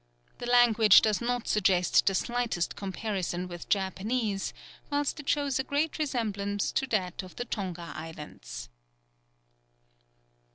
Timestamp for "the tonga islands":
7.35-8.69